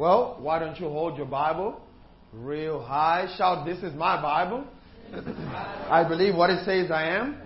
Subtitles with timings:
[0.00, 1.78] Well, why don't you hold your Bible
[2.32, 3.26] real high?
[3.36, 4.64] Shout, This is my Bible.
[5.90, 7.36] I believe what it says I am.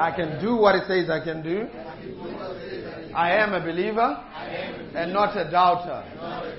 [0.00, 1.68] I can do what it says I can do.
[3.14, 4.20] I am a believer
[4.96, 6.02] and not a doubter.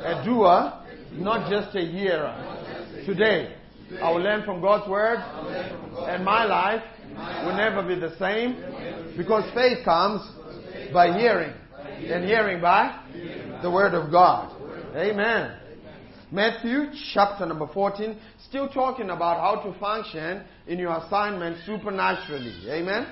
[0.01, 0.71] A doer,
[1.11, 3.03] not just a hearer.
[3.05, 3.57] Today,
[4.01, 5.17] I will learn from God's word
[6.07, 6.83] and my life
[7.43, 8.55] will never be the same
[9.17, 10.21] because faith comes
[10.93, 11.53] by hearing
[11.83, 12.97] and hearing by
[13.61, 14.55] the word of God.
[14.95, 15.55] Amen.
[16.31, 18.17] Matthew chapter number 14,
[18.47, 22.55] still talking about how to function in your assignment supernaturally.
[22.69, 23.07] Amen.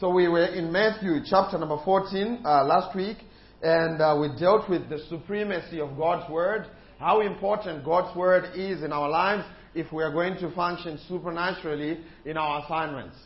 [0.00, 3.18] So we were in Matthew chapter number 14 uh, last week,
[3.62, 6.66] and uh, we dealt with the supremacy of God's word,
[6.98, 9.44] how important God's word is in our lives
[9.74, 13.16] if we are going to function supernaturally in our assignments.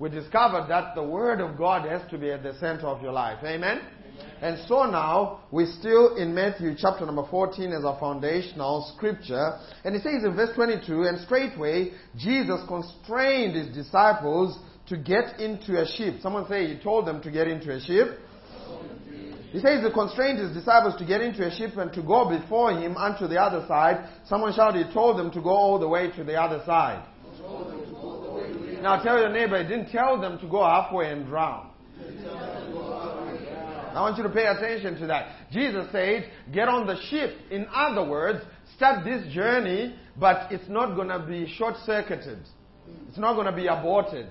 [0.00, 3.12] We discovered that the word of God has to be at the center of your
[3.12, 3.38] life.
[3.44, 3.82] Amen.
[4.42, 9.58] And so now, we're still in Matthew chapter number 14 as our foundational scripture.
[9.84, 15.80] And it says in verse 22, And straightway Jesus constrained his disciples to get into
[15.80, 16.16] a ship.
[16.22, 18.18] Someone say he told them to get into a ship.
[19.52, 22.72] He says he constrained his disciples to get into a ship and to go before
[22.72, 24.08] him unto the other side.
[24.26, 27.04] Someone shouted, he told them to go all the way to the other side.
[28.80, 31.70] Now tell your neighbor, he didn't tell them to go halfway and drown.
[33.96, 35.50] I want you to pay attention to that.
[35.52, 37.36] Jesus said, get on the ship.
[37.50, 38.44] In other words,
[38.76, 42.38] start this journey, but it's not going to be short circuited.
[43.08, 44.26] It's not going to be aborted.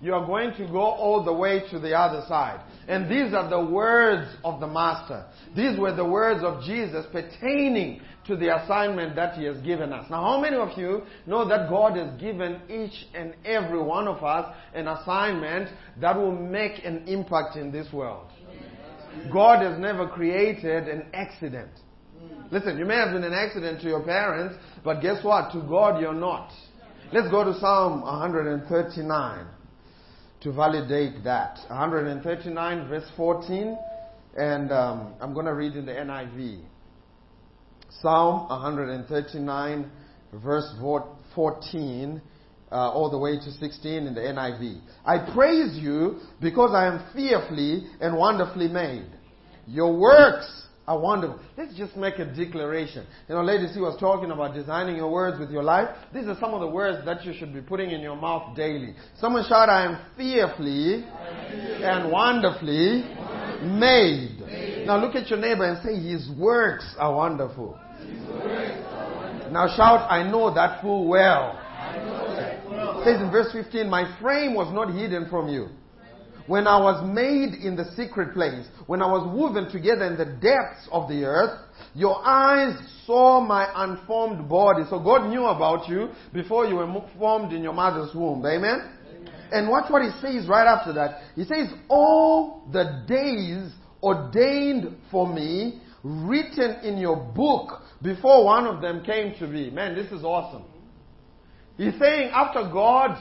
[0.00, 2.60] You are going to go all the way to the other side.
[2.88, 5.26] And these are the words of the Master.
[5.54, 10.06] These were the words of Jesus pertaining to the assignment that He has given us.
[10.10, 14.22] Now, how many of you know that God has given each and every one of
[14.24, 15.68] us an assignment
[16.00, 18.26] that will make an impact in this world?
[19.32, 21.70] God has never created an accident.
[22.50, 25.52] Listen, you may have been an accident to your parents, but guess what?
[25.52, 26.50] To God, you're not.
[27.12, 29.46] Let's go to Psalm 139
[30.42, 31.58] to validate that.
[31.68, 33.78] 139, verse 14,
[34.36, 36.62] and um, I'm going to read in the NIV.
[38.00, 39.90] Psalm 139,
[40.34, 40.74] verse
[41.34, 42.22] 14,
[42.72, 44.80] uh, all the way to 16 in the NIV.
[45.04, 49.06] I praise you because I am fearfully and wonderfully made.
[49.66, 51.38] Your works are wonderful.
[51.56, 53.06] Let's just make a declaration.
[53.28, 55.88] You know, ladies, he was talking about designing your words with your life.
[56.12, 58.94] These are some of the words that you should be putting in your mouth daily.
[59.20, 63.04] Someone shout, I am fearfully and wonderfully
[63.62, 64.86] made.
[64.86, 67.78] Now look at your neighbor and say, His works are wonderful.
[69.52, 71.58] Now shout, I know that full well.
[73.02, 75.68] It says in verse 15, My frame was not hidden from you
[76.46, 80.24] when I was made in the secret place, when I was woven together in the
[80.24, 81.58] depths of the earth,
[81.94, 82.76] your eyes
[83.06, 84.82] saw my unformed body.
[84.90, 88.44] So God knew about you before you were formed in your mother's womb.
[88.44, 88.98] Amen?
[89.08, 89.34] Amen?
[89.52, 91.22] And watch what he says right after that.
[91.36, 98.82] He says, All the days ordained for me, written in your book before one of
[98.82, 99.70] them came to be.
[99.70, 100.64] Man, this is awesome.
[101.76, 103.18] He's saying after God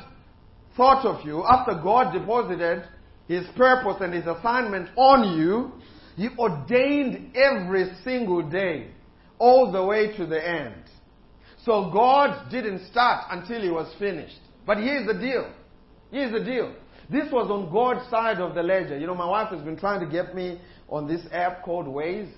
[0.75, 2.84] thought of you, after God deposited
[3.31, 5.72] his purpose and His assignment on you,
[6.17, 8.91] He ordained every single day,
[9.40, 10.84] all the way to the end.
[11.63, 14.40] So God didn't start until He was finished.
[14.66, 15.50] But here's the deal.
[16.11, 16.75] Here's the deal.
[17.09, 18.97] This was on God's side of the ledger.
[18.97, 20.59] You know, my wife has been trying to get me
[20.90, 22.31] on this app called Waze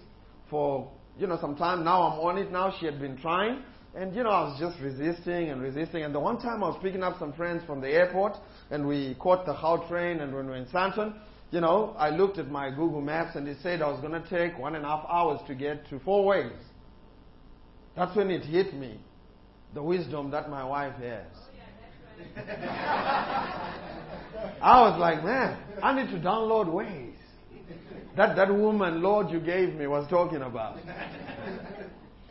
[0.48, 1.84] for, you know, some time.
[1.84, 2.72] Now I'm on it now.
[2.80, 3.64] She had been trying.
[3.96, 6.04] And, you know, I was just resisting and resisting.
[6.04, 8.34] And the one time I was picking up some friends from the airport,
[8.72, 11.14] and we caught the Gautrain, and when we were in Sandton,
[11.52, 14.28] you know, I looked at my Google Maps, and it said I was going to
[14.28, 16.52] take one and a half hours to get to Four Waze.
[17.96, 19.00] That's when it hit me,
[19.76, 21.28] the wisdom that my wife has.
[22.36, 22.36] Oh,
[24.62, 27.14] I was like, man, I need to download Ways.
[28.18, 30.78] That, that woman, Lord, you gave me was talking about.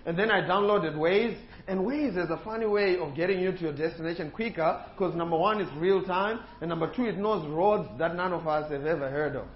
[0.05, 1.37] And then I downloaded Waze,
[1.69, 5.37] and Waze is a funny way of getting you to your destination quicker because number
[5.37, 8.85] one, it's real time, and number two, it knows roads that none of us have
[8.85, 9.47] ever heard of.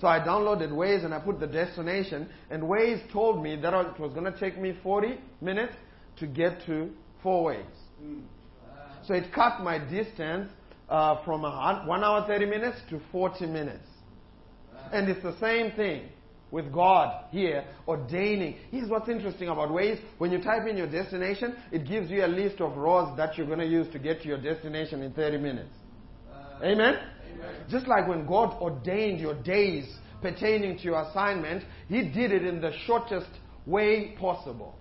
[0.00, 3.98] So I downloaded Waze and I put the destination, and Waze told me that it
[4.00, 5.74] was going to take me 40 minutes
[6.18, 6.90] to get to
[7.24, 7.64] Fourways.
[9.06, 10.50] So it cut my distance
[10.88, 13.86] uh, from 1 hour 30 minutes to 40 minutes.
[14.92, 16.08] And it's the same thing
[16.50, 18.56] with God here ordaining.
[18.70, 20.00] Here's what's interesting about Waze.
[20.18, 23.46] When you type in your destination, it gives you a list of roads that you're
[23.46, 25.70] going to use to get to your destination in 30 minutes.
[26.32, 26.94] Uh, Amen?
[27.34, 27.54] Amen?
[27.68, 29.84] Just like when God ordained your days
[30.22, 33.30] pertaining to your assignment, He did it in the shortest
[33.66, 34.74] way possible.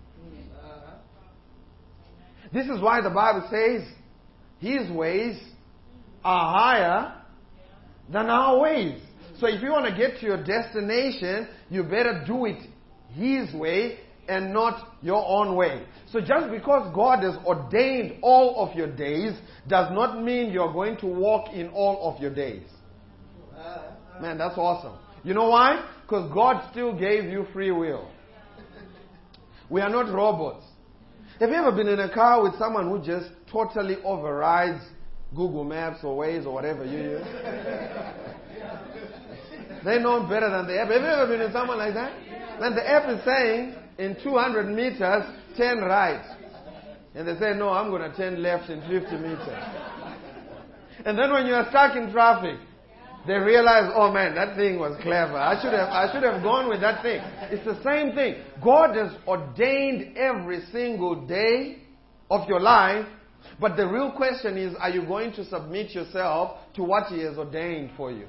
[2.54, 3.88] This is why the Bible says
[4.60, 5.40] his ways
[6.24, 7.14] are higher
[8.10, 9.02] than our ways.
[9.40, 12.64] So if you want to get to your destination, you better do it
[13.14, 15.86] his way and not your own way.
[16.12, 19.34] So just because God has ordained all of your days
[19.68, 22.68] does not mean you're going to walk in all of your days.
[24.22, 24.98] Man, that's awesome.
[25.24, 25.88] You know why?
[26.02, 28.10] Because God still gave you free will.
[29.70, 30.64] We are not robots.
[31.40, 34.84] Have you ever been in a car with someone who just totally overrides
[35.36, 38.24] Google Maps or Waze or whatever you use?
[39.84, 40.90] They know better than the app.
[40.90, 42.14] Have you ever been with someone like that?
[42.60, 45.24] Then the app is saying, in 200 meters,
[45.58, 46.24] turn right.
[47.16, 49.64] And they say, no, I'm going to turn left in 50 meters.
[51.06, 52.60] And then when you are stuck in traffic,
[53.26, 55.36] they realize, oh man, that thing was clever.
[55.38, 57.20] I should have, I should have gone with that thing.
[57.52, 58.36] It's the same thing.
[58.64, 61.80] God has ordained every single day
[62.32, 63.06] of your life,
[63.60, 67.38] but the real question is, are you going to submit yourself to what He has
[67.38, 68.28] ordained for you?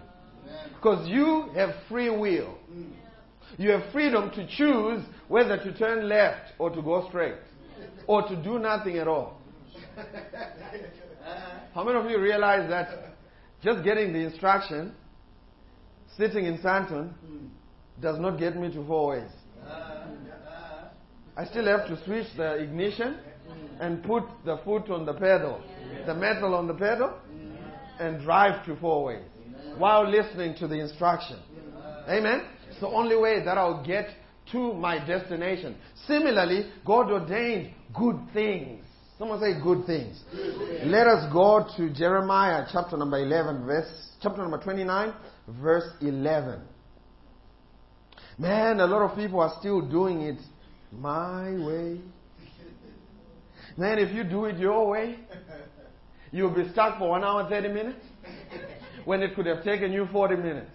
[0.74, 2.56] Because you have free will.
[3.56, 7.34] You have freedom to choose whether to turn left or to go straight
[8.06, 9.40] or to do nothing at all.
[11.74, 13.16] How many of you realize that
[13.62, 14.94] just getting the instruction,
[16.16, 17.12] sitting in Sandton,
[18.00, 19.30] does not get me to Fourways?
[21.36, 23.18] I still have to switch the ignition
[23.80, 25.60] and put the foot on the pedal,
[26.06, 27.12] the metal on the pedal,
[27.98, 29.24] and drive to Fourways
[29.76, 31.38] while listening to the instruction.
[32.08, 32.42] Amen?
[32.70, 34.08] It's the only way that I'll get
[34.52, 35.76] to my destination.
[36.06, 38.84] Similarly, God ordained good things.
[39.18, 40.22] Someone say good things.
[40.84, 43.88] Let us go to Jeremiah chapter number 11, verse,
[44.22, 45.12] chapter number 29,
[45.60, 46.60] verse 11.
[48.38, 50.38] Man, a lot of people are still doing it
[50.92, 52.00] my way.
[53.76, 55.18] Man, if you do it your way,
[56.30, 58.04] you'll be stuck for one hour, 30 minutes,
[59.08, 60.70] when it could have taken you 40 minutes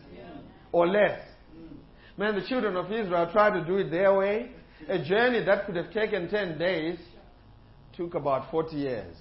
[0.72, 1.20] or less.
[1.56, 1.78] Mm.
[2.18, 4.50] Man, the children of Israel tried to do it their way.
[4.90, 6.98] A journey that could have taken 10 days
[7.96, 9.16] took about 40 years.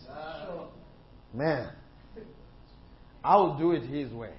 [1.34, 1.68] Man,
[3.22, 4.32] I will do it His way.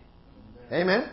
[0.71, 1.07] Amen?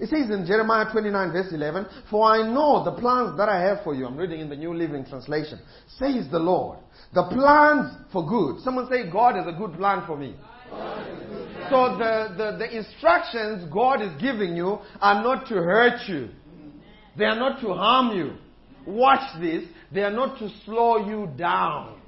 [0.00, 3.84] It says in Jeremiah 29, verse 11, For I know the plans that I have
[3.84, 4.06] for you.
[4.06, 5.60] I'm reading in the New Living Translation.
[5.98, 6.78] Says the Lord.
[7.14, 8.60] The plans for good.
[8.64, 10.34] Someone say, God has a good plan for me.
[11.70, 16.30] So the, the, the instructions God is giving you are not to hurt you.
[17.16, 18.36] They are not to harm you.
[18.86, 19.64] Watch this.
[19.92, 22.00] They are not to slow you down.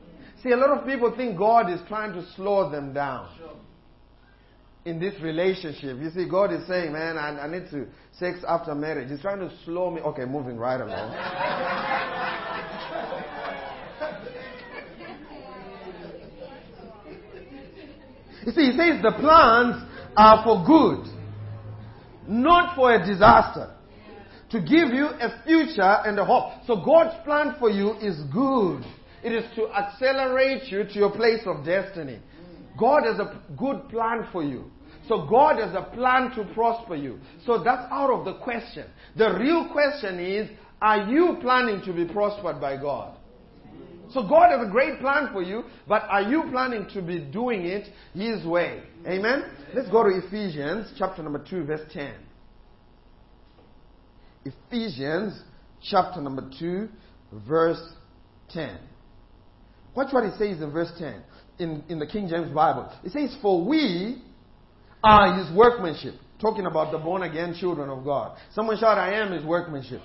[0.42, 3.28] See, a lot of people think God is trying to slow them down
[4.84, 5.98] in this relationship.
[5.98, 9.10] You see, God is saying, man, I, I, need to sex after marriage.
[9.10, 10.00] He's trying to slow me.
[10.00, 12.46] Okay, moving right along.
[18.46, 19.82] You see, he says the plans
[20.16, 21.06] are for good,
[22.26, 23.74] not for a disaster
[24.50, 26.52] to give you a future and a hope.
[26.66, 28.84] So God's plan for you is good.
[29.22, 32.20] It is to accelerate you to your place of destiny.
[32.78, 34.70] God has a good plan for you.
[35.08, 37.18] So God has a plan to prosper you.
[37.44, 38.86] So that's out of the question.
[39.16, 40.48] The real question is,
[40.80, 43.16] are you planning to be prospered by God?
[44.12, 47.64] So God has a great plan for you, but are you planning to be doing
[47.64, 48.82] it His way?
[49.06, 49.44] Amen?
[49.74, 52.14] Let's go to Ephesians chapter number 2 verse 10.
[54.44, 55.40] Ephesians
[55.82, 56.88] chapter number 2,
[57.46, 57.82] verse
[58.50, 58.78] 10.
[59.94, 61.22] Watch what it says in verse 10
[61.58, 62.90] in, in the King James Bible.
[63.04, 64.22] It says, For we
[65.02, 66.14] are his workmanship.
[66.40, 68.38] Talking about the born again children of God.
[68.54, 70.00] Someone shout, I am his workmanship.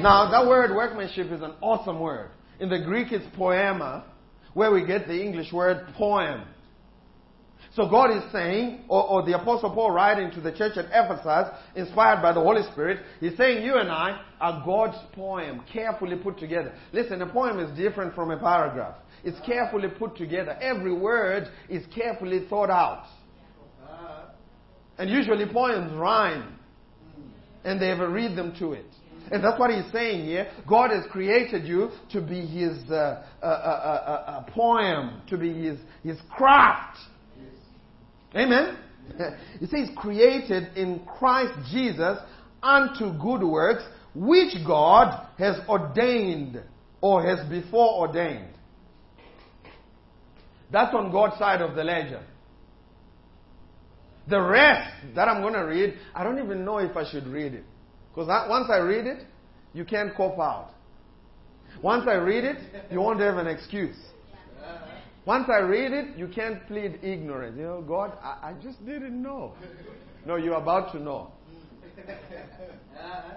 [0.00, 2.30] Now, that word workmanship is an awesome word.
[2.58, 4.04] In the Greek, it's poema,
[4.54, 6.42] where we get the English word poem.
[7.74, 11.54] So God is saying, or, or, the Apostle Paul writing to the church at Ephesus,
[11.74, 16.38] inspired by the Holy Spirit, he's saying you and I are God's poem, carefully put
[16.38, 16.72] together.
[16.94, 18.96] Listen, a poem is different from a paragraph.
[19.24, 20.56] It's carefully put together.
[20.58, 23.04] Every word is carefully thought out.
[24.96, 26.58] And usually poems rhyme.
[27.64, 28.86] And they have a rhythm to it.
[29.30, 30.50] And that's what he's saying here.
[30.68, 36.18] God has created you to be his uh, uh, uh, poem, to be his, his
[36.30, 36.98] craft.
[38.34, 38.78] Amen?
[39.60, 42.18] It says, created in Christ Jesus
[42.62, 46.60] unto good works, which God has ordained
[47.00, 48.52] or has before ordained.
[50.72, 52.22] That's on God's side of the ledger.
[54.28, 57.54] The rest that I'm going to read, I don't even know if I should read
[57.54, 57.64] it.
[58.16, 59.26] Because once I read it,
[59.74, 60.70] you can't cop out.
[61.82, 62.56] Once I read it,
[62.90, 63.96] you won't have an excuse.
[65.26, 67.56] Once I read it, you can't plead ignorance.
[67.58, 69.52] You know, God, I, I just didn't know.
[70.24, 71.30] No, you're about to know.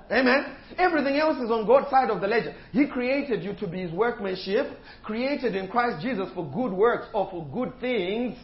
[0.10, 0.56] Amen.
[0.78, 2.56] Everything else is on God's side of the ledger.
[2.72, 7.30] He created you to be His workmanship, created in Christ Jesus for good works or
[7.30, 8.38] for good things.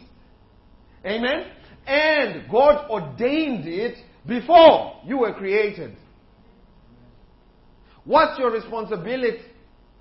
[1.02, 1.46] Amen.
[1.86, 5.96] And God ordained it before you were created.
[8.06, 9.40] What's your responsibility?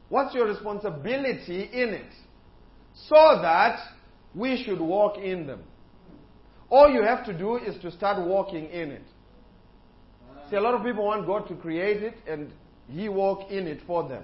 [0.09, 2.13] What's your responsibility in it?
[3.07, 3.79] So that
[4.33, 5.63] we should walk in them.
[6.69, 9.03] All you have to do is to start walking in it.
[10.49, 12.53] See, a lot of people want God to create it and
[12.87, 14.23] He walk in it for them.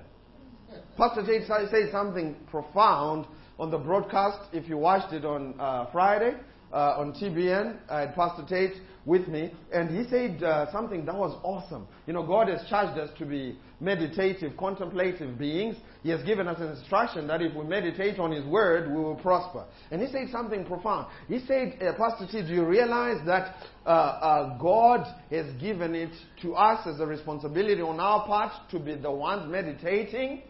[0.96, 3.26] Pastor Tate said something profound
[3.60, 4.40] on the broadcast.
[4.54, 6.36] If you watched it on uh, Friday
[6.74, 11.16] uh, on TBN, I had Pastor Tate with me, and he said uh, something that
[11.16, 11.88] was awesome.
[12.06, 15.75] You know, God has charged us to be meditative, contemplative beings.
[16.04, 19.16] He has given us an instruction that if we meditate on His Word, we will
[19.16, 19.66] prosper.
[19.90, 21.08] And he said something profound.
[21.28, 26.12] He said, uh, Pastor T, do you realize that uh, uh, God has given it
[26.44, 30.44] to us as a responsibility on our part to be the ones meditating?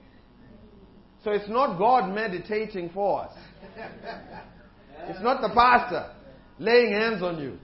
[1.24, 3.38] So it's not God meditating for us.
[5.08, 6.12] It's not the pastor
[6.60, 7.58] laying hands on you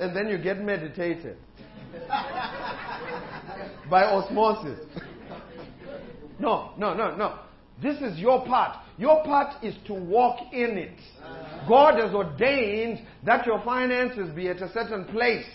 [0.00, 1.36] and then you get meditated
[3.90, 4.84] by osmosis.
[6.38, 7.38] no, no, no, no.
[7.82, 8.76] This is your part.
[8.96, 10.98] Your part is to walk in it.
[11.68, 15.46] God has ordained that your finances be at a certain place.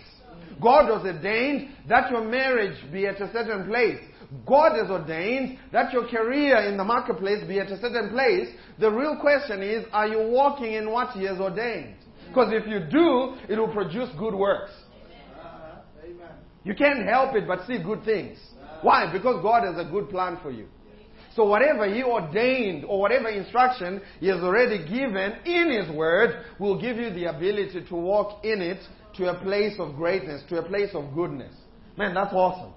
[0.61, 3.99] God has ordained that your marriage be at a certain place.
[4.45, 8.47] God has ordained that your career in the marketplace be at a certain place.
[8.79, 11.95] The real question is, are you walking in what He has ordained?
[12.27, 14.71] Because if you do, it will produce good works.
[16.63, 18.39] You can't help it but see good things.
[18.81, 19.11] Why?
[19.11, 20.67] Because God has a good plan for you.
[21.35, 26.79] So whatever He ordained or whatever instruction He has already given in His Word will
[26.79, 28.79] give you the ability to walk in it
[29.17, 31.53] to a place of greatness, to a place of goodness.
[31.97, 32.73] Man, that's awesome.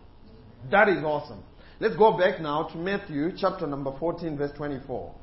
[0.70, 1.42] That is awesome.
[1.78, 5.14] Let's go back now to Matthew chapter number 14, verse 24.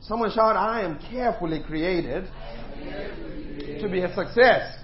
[0.00, 2.24] Someone shout, I am carefully created
[3.80, 4.78] to be a success,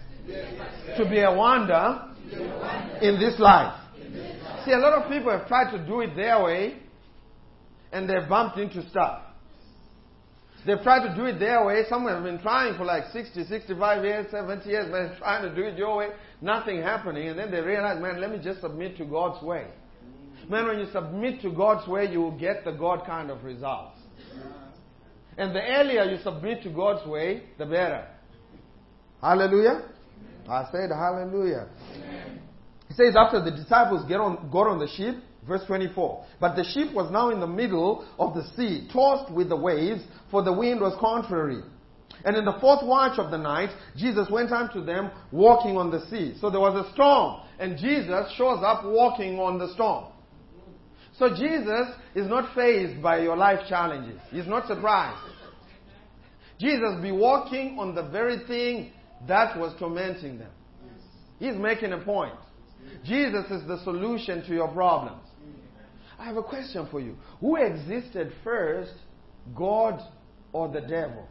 [0.96, 2.02] to be a wonder
[3.02, 3.74] in this life.
[4.64, 6.76] See, a lot of people have tried to do it their way
[7.90, 9.22] and they've bumped into stuff.
[10.64, 11.82] They've tried to do it their way.
[11.88, 15.62] Some have been trying for like 60, 65 years, 70 years, but trying to do
[15.62, 16.08] it your way,
[16.40, 17.28] nothing happening.
[17.28, 19.66] And then they realize, man, let me just submit to God's way.
[20.48, 23.98] Man, when you submit to God's way, you will get the God kind of results.
[25.38, 28.06] And the earlier you submit to God's way, the better.
[29.20, 29.88] Hallelujah.
[30.48, 31.68] I said hallelujah.
[31.94, 32.40] Amen.
[32.88, 36.24] He says after the disciples get on, got on the ship, verse 24.
[36.40, 40.02] But the ship was now in the middle of the sea, tossed with the waves,
[40.30, 41.62] for the wind was contrary.
[42.24, 46.06] And in the fourth watch of the night, Jesus went unto them walking on the
[46.06, 46.34] sea.
[46.40, 50.06] So there was a storm, and Jesus shows up walking on the storm.
[51.18, 54.20] So Jesus is not fazed by your life challenges.
[54.30, 55.22] He's not surprised.
[56.58, 58.92] Jesus be walking on the very thing
[59.26, 60.50] that was tormenting them.
[61.38, 62.34] He's making a point.
[63.04, 65.22] Jesus is the solution to your problems.
[66.18, 67.16] I have a question for you.
[67.40, 68.92] Who existed first,
[69.54, 70.00] God
[70.52, 71.28] or the devil?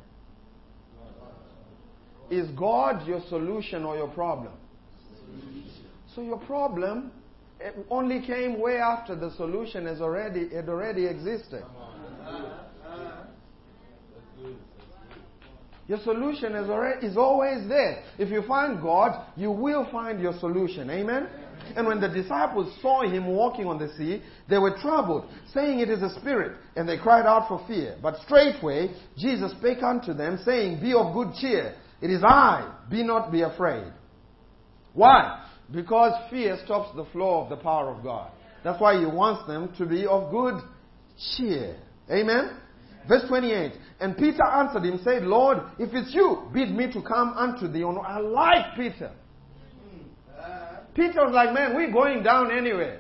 [2.30, 4.54] Is God your solution or your problem?
[6.16, 7.12] So your problem
[7.90, 11.64] only came way after the solution has already had already existed.
[15.88, 18.04] Your solution is, already, is always there.
[18.18, 20.90] If you find God, you will find your solution.
[20.90, 21.28] Amen?
[21.76, 25.90] And when the disciples saw him walking on the sea, they were troubled, saying, It
[25.90, 26.58] is a spirit.
[26.76, 27.98] And they cried out for fear.
[28.02, 31.76] But straightway Jesus spake unto them, saying, Be of good cheer.
[32.02, 32.78] It is I.
[32.90, 33.92] Be not be afraid.
[34.94, 35.45] Why?
[35.72, 38.32] Because fear stops the flow of the power of God.
[38.64, 40.62] That's why he wants them to be of good
[41.36, 41.76] cheer.
[42.10, 42.58] Amen?
[43.08, 43.74] Verse 28.
[44.00, 47.84] And Peter answered him, said, Lord, if it's you, bid me to come unto thee.
[47.84, 49.12] Oh, I like Peter.
[50.96, 53.00] Peter was like, man, we're going down anyway.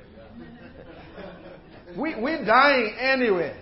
[1.97, 3.55] We, we're dying anyway.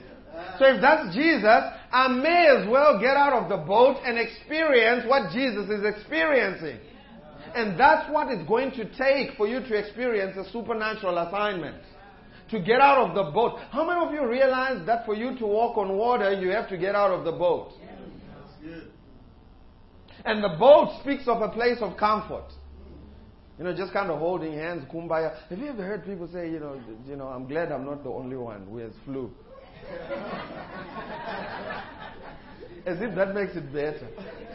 [0.57, 5.03] So if that's Jesus, I may as well get out of the boat and experience
[5.07, 6.79] what Jesus is experiencing.
[7.55, 11.77] And that's what it's going to take for you to experience a supernatural assignment
[12.49, 13.59] to get out of the boat.
[13.71, 16.77] How many of you realize that for you to walk on water, you have to
[16.77, 17.71] get out of the boat?
[20.25, 22.45] And the boat speaks of a place of comfort.
[23.57, 25.35] You know, just kind of holding hands, kumbaya.
[25.49, 28.09] Have you ever heard people say, you know, you know, I'm glad I'm not the
[28.09, 29.31] only one who has flu?
[32.85, 34.07] As if that makes it better.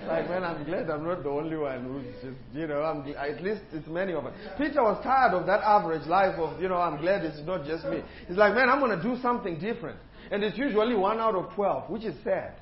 [0.06, 3.42] Like, man, I'm glad I'm not the only one who's just, you know, I'm, at
[3.42, 4.34] least it's many of us.
[4.56, 7.84] Peter was tired of that average life of, you know, I'm glad it's not just
[7.86, 8.02] me.
[8.26, 9.98] He's like, man, I'm going to do something different.
[10.30, 12.54] And it's usually one out of 12, which is sad.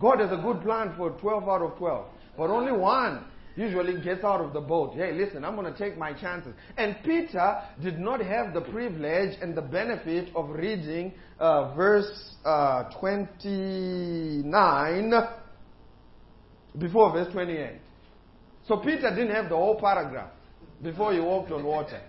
[0.00, 2.06] God has a good plan for 12 out of 12.
[2.36, 3.24] But only one
[3.58, 4.94] usually gets out of the boat.
[4.94, 6.54] Hey, listen, I'm going to take my chances.
[6.76, 12.84] And Peter did not have the privilege and the benefit of reading uh, verse uh,
[13.00, 15.12] 29
[16.78, 17.80] before verse 28.
[18.68, 20.30] So Peter didn't have the whole paragraph
[20.80, 22.00] before he walked on water.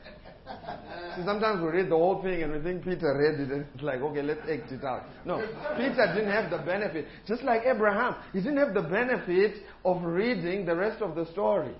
[1.15, 3.83] See, sometimes we read the whole thing and we think Peter read it and it's
[3.83, 5.03] like, okay, let's act it out.
[5.25, 5.37] No,
[5.77, 7.07] Peter didn't have the benefit.
[7.27, 11.73] Just like Abraham, he didn't have the benefit of reading the rest of the story.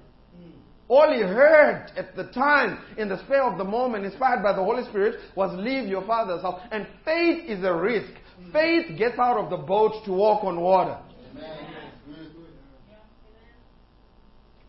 [0.90, 4.64] All he heard at the time, in the spare of the moment, inspired by the
[4.64, 6.60] Holy Spirit, was leave your father's house.
[6.72, 8.12] And faith is a risk.
[8.52, 10.98] Faith gets out of the boat to walk on water.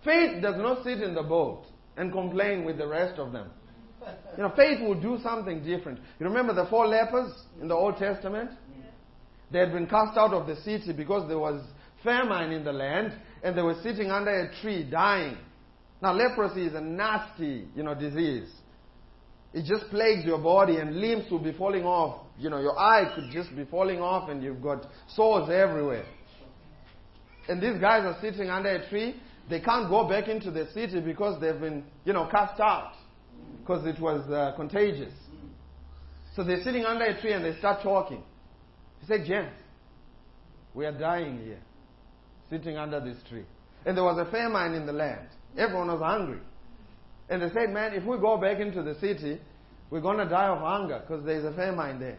[0.05, 1.65] Faith does not sit in the boat
[1.97, 3.51] and complain with the rest of them.
[4.37, 5.99] You know, faith will do something different.
[6.19, 8.51] You remember the four lepers in the Old Testament?
[9.51, 11.61] They had been cast out of the city because there was
[12.05, 13.13] famine in the land
[13.43, 15.37] and they were sitting under a tree dying.
[16.03, 18.49] Now, leprosy is a nasty, you know, disease.
[19.53, 22.27] It just plagues your body and limbs will be falling off.
[22.39, 26.07] You know, your eye could just be falling off and you've got sores everywhere.
[27.49, 29.21] And these guys are sitting under a tree.
[29.51, 32.93] They can't go back into the city because they've been, you know, cast out
[33.71, 35.13] because it was uh, contagious.
[36.35, 38.23] So they're sitting under a tree and they start talking.
[39.01, 39.53] He said, James,
[40.75, 41.61] we are dying here,
[42.51, 43.45] sitting under this tree.
[43.87, 45.29] And there was a famine in the land.
[45.57, 46.41] Everyone was hungry.
[47.29, 49.41] And they said, man, if we go back into the city,
[49.89, 52.19] we're going to die of hunger because there's a famine there.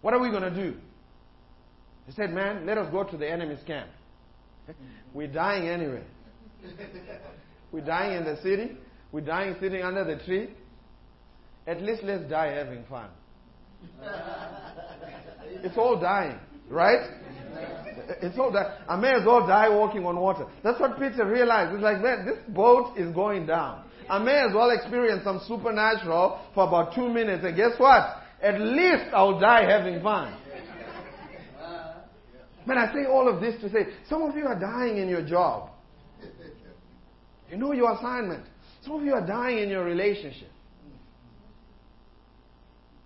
[0.00, 0.78] What are we going to do?
[2.06, 3.90] He said, man, let us go to the enemy's camp.
[5.12, 6.02] we're dying anyway.
[7.72, 8.78] we're dying in the city.
[9.12, 10.48] We're dying sitting under the tree.
[11.66, 13.08] At least let's die having fun.
[15.62, 17.08] it's all dying, right?
[18.20, 18.72] It's all dying.
[18.88, 20.46] I may as well die walking on water.
[20.64, 21.74] That's what Peter realized.
[21.74, 23.84] It's like, man, this boat is going down.
[24.08, 27.44] I may as well experience some supernatural for about two minutes.
[27.44, 28.22] And guess what?
[28.42, 30.36] At least I'll die having fun.
[32.66, 35.22] But I say all of this to say, some of you are dying in your
[35.22, 35.70] job.
[37.50, 38.44] You know your assignment.
[38.84, 40.48] Some of you are dying in your relationship.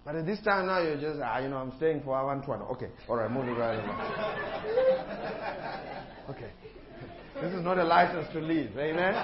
[0.06, 2.48] But at this time now, you're just, ah, you know, I'm staying for one to
[2.48, 2.62] one.
[2.62, 4.00] Okay, all right, moving right along.
[6.30, 6.50] okay.
[7.42, 8.70] This is not a license to leave.
[8.78, 9.14] Amen?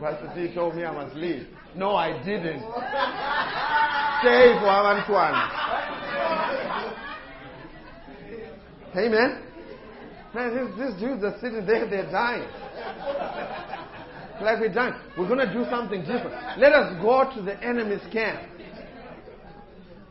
[0.00, 1.46] Pastor T told me I must leave.
[1.76, 2.60] No, I didn't.
[4.20, 5.34] Stay for one to one.
[8.96, 9.42] Amen?
[10.34, 12.48] Man, these, these dudes are sitting there, they're dying
[14.42, 15.00] like we're done.
[15.16, 16.34] We're going to do something different.
[16.58, 18.48] Let us go to the enemy's camp.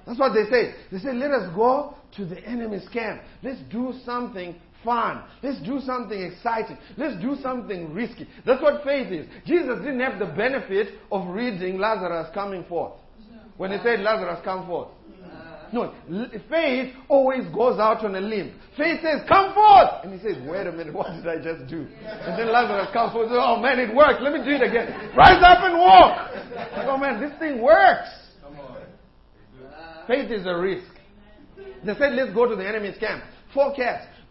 [0.06, 0.74] That's what they say.
[0.92, 3.22] They say, let us go to the enemy's camp.
[3.44, 5.24] Let's do something fun.
[5.44, 6.78] Let's do something exciting.
[6.98, 8.28] Let's do something risky.
[8.46, 9.28] That's what faith is.
[9.46, 12.94] Jesus didn't have the benefit of reading Lazarus coming forth.
[13.58, 14.90] When he said, Lazarus, come forth.
[15.74, 15.94] No,
[16.50, 18.54] faith always goes out on a limb.
[18.78, 20.04] Faith says, come forth!
[20.04, 21.86] And he says, wait a minute, what did I just do?
[22.06, 24.22] And then Lazarus comes forth and says, oh man, it worked.
[24.22, 25.12] Let me do it again.
[25.16, 26.32] Rise up and walk!
[26.74, 28.10] Like, oh man, this thing works.
[30.08, 30.92] Faith is a risk.
[31.58, 33.24] They said, let's go to the enemy's camp.
[33.54, 33.76] Four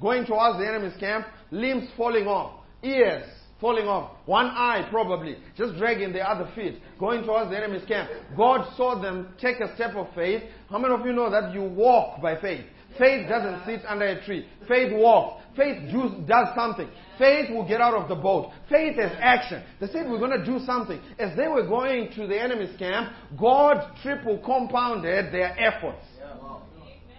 [0.00, 3.26] going towards the enemy's camp, limbs falling off, ears
[3.60, 8.10] falling off, one eye probably, just dragging the other feet, going towards the enemy's camp.
[8.36, 10.42] God saw them take a step of faith.
[10.68, 12.64] How many of you know that you walk by faith?
[12.98, 14.46] Faith doesn't sit under a tree.
[14.68, 15.42] Faith walks.
[15.56, 16.88] Faith do, does something.
[17.18, 18.52] Faith will get out of the boat.
[18.68, 19.62] Faith is action.
[19.80, 21.00] They said we're going to do something.
[21.18, 26.04] As they were going to the enemy's camp, God triple compounded their efforts.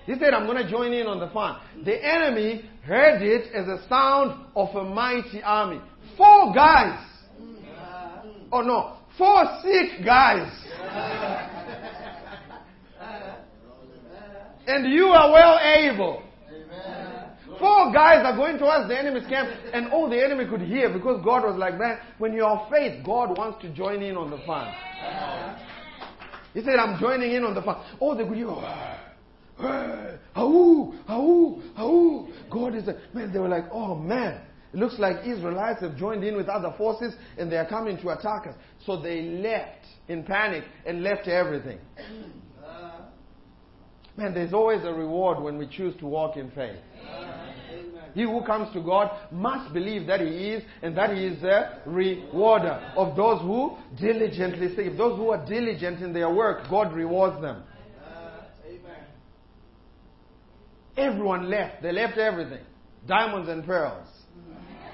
[0.06, 1.60] He said, I'm going to join in on the fun.
[1.84, 5.82] The enemy heard it as a sound of a mighty army.
[6.17, 6.99] Four guys.
[8.51, 10.51] Oh no, four sick guys.
[14.67, 16.23] And you are well able.
[17.60, 21.23] Four guys are going towards the enemy's camp, and all the enemy could hear because
[21.23, 24.38] God was like, man, when you are faith, God wants to join in on the
[24.45, 24.73] fun.
[26.53, 27.84] He said, I'm joining in on the fun.
[27.99, 32.27] Oh, they could hear, oh, oh, oh, oh.
[32.51, 34.41] God is man, they were like, oh man,
[34.73, 38.10] It looks like Israelites have joined in with other forces and they are coming to
[38.10, 38.56] attack us.
[38.86, 41.80] So they left in panic and left everything.
[44.17, 46.77] Man, there's always a reward when we choose to walk in faith.
[48.15, 51.82] He who comes to God must believe that He is and that He is a
[51.86, 54.97] rewarder of those who diligently seek.
[54.97, 57.62] Those who are diligent in their work, God rewards them.
[60.97, 61.84] Everyone left.
[61.84, 62.63] They left everything.
[63.06, 64.08] Diamonds and pearls.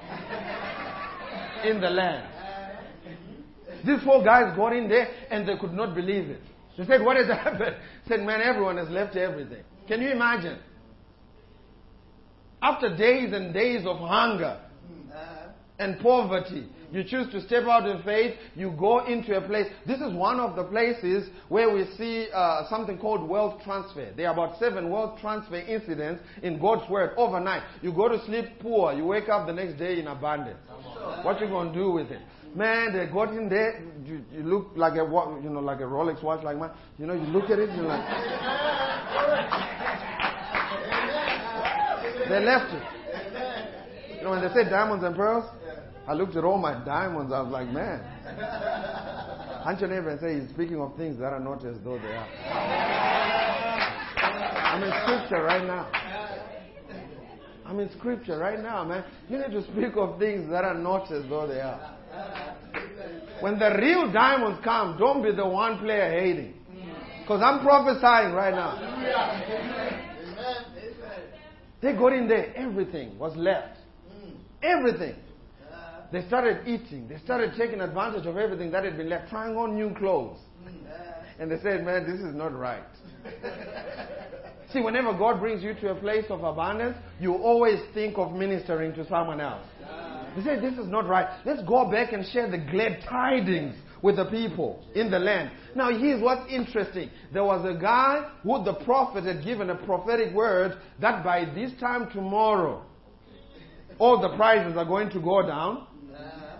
[1.64, 2.28] in the land.
[3.84, 6.40] These four guys got in there and they could not believe it.
[6.78, 7.76] They said, What has happened?
[8.08, 9.62] said, Man, everyone has left everything.
[9.86, 10.58] Can you imagine?
[12.62, 14.58] After days and days of hunger
[15.78, 19.66] and poverty, you choose to step out in faith, you go into a place.
[19.84, 24.12] This is one of the places where we see uh, something called wealth transfer.
[24.16, 27.62] There are about seven wealth transfer incidents in God's Word overnight.
[27.82, 30.60] You go to sleep poor, you wake up the next day in abundance.
[31.22, 32.20] What you going to do with it?
[32.54, 33.82] Man, they got in there.
[34.04, 35.04] You, you, look like a
[35.42, 36.70] you know like a Rolex watch, like mine.
[36.98, 37.98] You know, you look at it, you're like.
[42.28, 42.82] they left it.
[44.18, 45.44] You know, when they say diamonds and pearls,
[46.06, 47.32] I looked at all my diamonds.
[47.32, 48.00] I was like, man.
[49.64, 52.28] Aren't you never say he's speaking of things that are not as though they are?
[54.74, 55.90] I'm in scripture right now.
[57.64, 59.04] I'm in scripture right now, man.
[59.28, 61.96] You need to speak of things that are not as though they are.
[63.40, 66.54] When the real diamonds come, don't be the one player hating.
[67.22, 68.76] Because I'm prophesying right now.
[71.80, 73.78] They got in there, everything was left.
[74.62, 75.16] Everything.
[76.14, 77.08] They started eating.
[77.08, 80.38] They started taking advantage of everything that had been left, trying on new clothes.
[80.64, 80.70] Mm.
[81.40, 82.84] And they said, man, this is not right.
[84.72, 88.92] See, whenever God brings you to a place of abundance, you always think of ministering
[88.94, 89.66] to someone else.
[90.36, 91.28] They said, This is not right.
[91.44, 95.50] Let's go back and share the glad tidings with the people in the land.
[95.76, 97.10] Now, here's what's interesting.
[97.32, 101.70] There was a guy who the prophet had given a prophetic word that by this
[101.80, 102.84] time tomorrow,
[103.98, 105.86] all the prices are going to go down.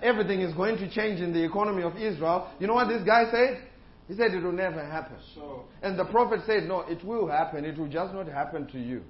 [0.04, 2.50] Everything is going to change in the economy of Israel.
[2.60, 3.62] You know what this guy said?
[4.06, 5.16] He said it will never happen.
[5.82, 7.64] And the prophet said, No, it will happen.
[7.64, 9.02] It will just not happen to you.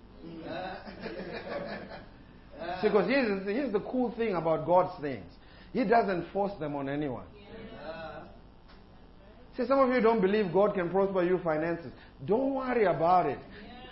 [2.80, 5.26] See, because here's, here's the cool thing about God's things
[5.72, 7.24] He doesn't force them on anyone.
[9.56, 11.90] See, some of you don't believe God can prosper your finances.
[12.24, 13.38] Don't worry about it.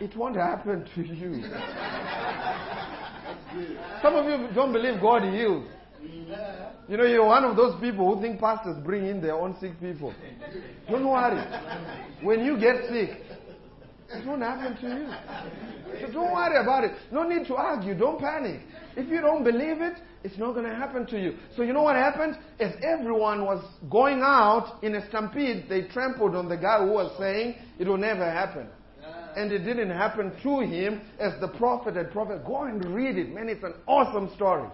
[0.01, 1.43] It won't happen to you.
[4.03, 5.69] Some of you don't believe God heals.
[6.89, 9.79] You know, you're one of those people who think pastors bring in their own sick
[9.81, 10.15] people.
[10.91, 11.43] Don't worry.
[12.23, 13.11] When you get sick,
[14.15, 15.09] it won't happen to you.
[16.01, 16.93] So don't worry about it.
[17.11, 17.95] No need to argue.
[17.95, 18.61] Don't panic.
[18.97, 21.37] If you don't believe it, it's not going to happen to you.
[21.57, 22.37] So you know what happened?
[22.61, 27.13] As everyone was going out in a stampede, they trampled on the guy who was
[27.19, 28.67] saying it will never happen.
[29.35, 32.45] And it didn't happen to him as the prophet had prophet.
[32.45, 33.33] Go and read it.
[33.33, 34.69] Man, it's an awesome story.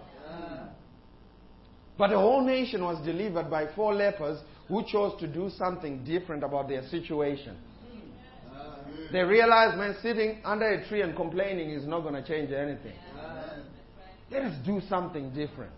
[1.99, 6.45] But the whole nation was delivered by four lepers who chose to do something different
[6.45, 7.57] about their situation.
[9.11, 12.93] They realized, man, sitting under a tree and complaining is not going to change anything.
[14.31, 15.73] Let us do something different.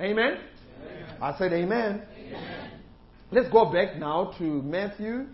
[0.00, 0.38] Amen?
[0.38, 1.16] amen.
[1.20, 2.02] I said amen.
[2.16, 2.70] amen.
[3.30, 5.26] Let's go back now to Matthew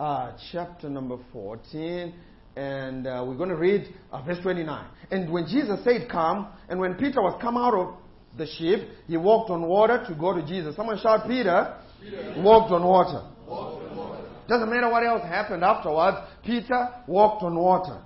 [0.00, 2.14] uh, chapter number 14.
[2.56, 4.86] And uh, we're going to read uh, verse 29.
[5.10, 7.96] And when Jesus said, Come, and when Peter was come out of
[8.36, 10.76] the ship, he walked on water to go to Jesus.
[10.76, 12.34] Someone shout, Peter, Peter.
[12.38, 13.26] walked on water.
[13.46, 14.24] Walked on water.
[14.48, 18.02] Doesn't matter what else happened afterwards, Peter walked on water.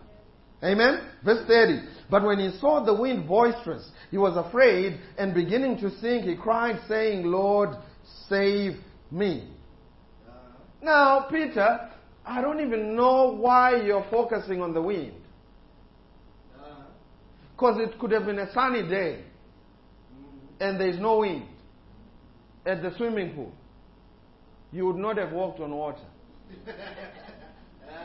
[0.62, 1.00] Amen?
[1.24, 1.80] Verse 30.
[2.11, 6.37] But when he saw the wind boisterous, he was afraid, and beginning to sink, he
[6.37, 7.70] cried, saying, Lord,
[8.28, 8.74] save
[9.11, 9.48] me.
[10.83, 11.90] Now, Peter,
[12.24, 15.14] I don't even know why you're focusing on the wind.
[17.52, 19.24] Because it could have been a sunny day,
[20.61, 21.46] and there's no wind
[22.66, 23.53] at the swimming pool.
[24.73, 25.99] You would not have walked on water.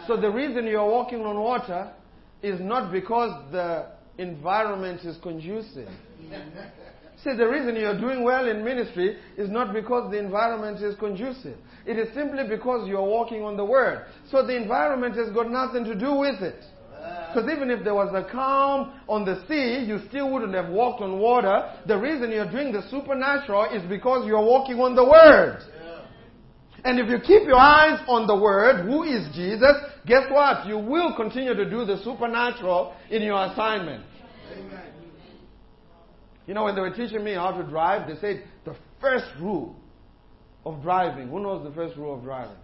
[0.08, 1.92] so the reason you're walking on water
[2.42, 3.88] is not because the
[4.18, 5.90] environment is conducive.
[7.24, 11.58] See, the reason you're doing well in ministry is not because the environment is conducive.
[11.86, 14.06] It is simply because you're walking on the Word.
[14.30, 16.64] So the environment has got nothing to do with it.
[17.36, 21.02] Because even if there was a calm on the sea, you still wouldn't have walked
[21.02, 21.70] on water.
[21.86, 25.60] The reason you're doing the supernatural is because you're walking on the Word.
[26.86, 30.66] And if you keep your eyes on the Word, who is Jesus, guess what?
[30.66, 34.06] You will continue to do the supernatural in your assignment.
[34.54, 34.94] Amen.
[36.48, 39.76] You know, when they were teaching me how to drive, they said the first rule
[40.66, 41.28] of driving.
[41.28, 42.56] Who knows the first rule of driving?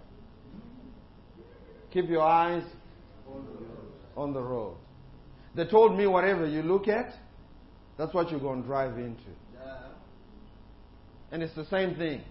[1.91, 2.63] Keep your eyes
[4.15, 4.77] on the road.
[5.55, 7.13] They told me whatever you look at,
[7.97, 9.21] that's what you're going to drive into.
[11.31, 12.21] And it's the same thing.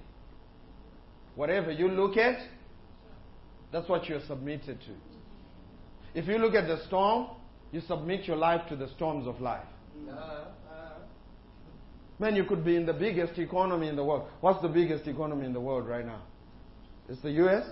[1.34, 2.38] Whatever you look at,
[3.72, 4.92] that's what you're submitted to.
[6.18, 7.28] If you look at the storm,
[7.72, 9.64] you submit your life to the storms of life.
[12.18, 14.28] Man, you could be in the biggest economy in the world.
[14.40, 16.22] What's the biggest economy in the world right now?
[17.08, 17.64] It's the U.S.?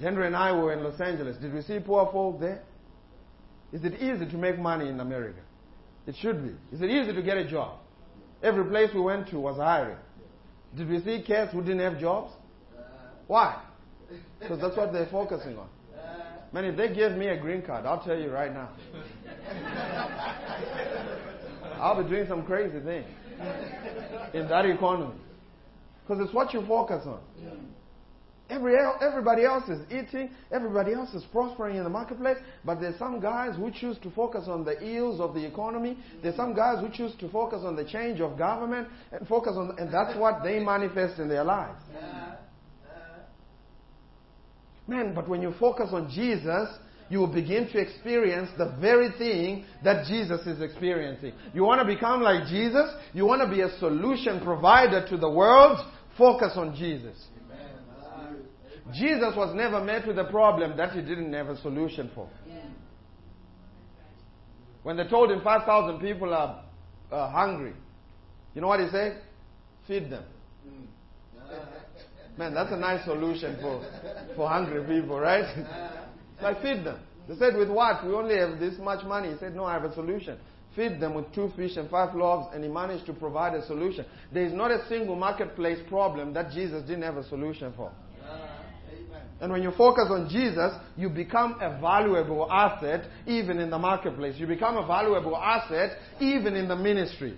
[0.00, 1.36] Henry and I were in Los Angeles.
[1.38, 2.62] Did we see poor folk there?
[3.74, 5.40] Is it easy to make money in America?
[6.06, 6.54] It should be.
[6.74, 7.80] Is it easy to get a job?
[8.40, 9.98] Every place we went to was hiring.
[10.76, 12.32] Did we see kids who didn't have jobs?
[13.26, 13.60] Why?
[14.38, 15.68] Because that's what they're focusing on.
[16.52, 18.68] Man, if they give me a green card, I'll tell you right now.
[21.80, 23.04] I'll be doing some crazy thing
[24.34, 25.14] in that economy.
[26.06, 27.18] Because it's what you focus on.
[28.50, 33.18] Every, everybody else is eating, everybody else is prospering in the marketplace, but there's some
[33.18, 35.96] guys who choose to focus on the ills of the economy.
[36.22, 39.78] There's some guys who choose to focus on the change of government and focus on,
[39.78, 41.80] and that's what they manifest in their lives.
[44.86, 46.68] Man, but when you focus on Jesus,
[47.08, 51.32] you will begin to experience the very thing that Jesus is experiencing.
[51.54, 52.90] You want to become like Jesus?
[53.14, 55.78] You want to be a solution provider to the world?
[56.18, 57.16] Focus on Jesus.
[58.92, 62.28] Jesus was never met with a problem that he didn't have a solution for.
[64.82, 66.62] When they told him 5,000 people are
[67.10, 67.72] uh, hungry,
[68.54, 69.22] you know what he said?
[69.88, 70.24] Feed them.
[72.36, 73.82] Man, that's a nice solution for,
[74.36, 75.44] for hungry people, right?
[76.40, 77.00] so I feed them.
[77.28, 78.04] They said, with what?
[78.04, 79.32] We only have this much money.
[79.32, 80.38] He said, no, I have a solution.
[80.76, 84.04] Feed them with two fish and five loaves, and he managed to provide a solution.
[84.32, 87.92] There is not a single marketplace problem that Jesus didn't have a solution for.
[89.44, 94.36] And when you focus on Jesus, you become a valuable asset even in the marketplace.
[94.38, 97.36] You become a valuable asset even in the ministry.